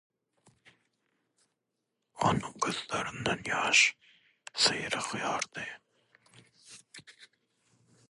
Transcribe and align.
Onuň 2.29 2.55
gözlerinden 2.65 3.45
ýaş 3.51 3.79
syrygýardy. 4.63 5.67